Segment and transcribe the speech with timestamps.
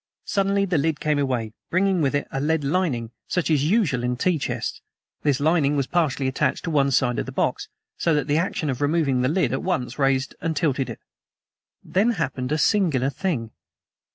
[0.25, 4.03] Suddenly the lid came away, bringing with it a lead lining, such as is usual
[4.03, 4.81] in tea chests.
[5.21, 7.67] This lining was partially attached to one side of the box,
[7.99, 11.01] so that the action of removing the lid at once raised and tilted it.
[11.83, 13.51] Then happened a singular thing.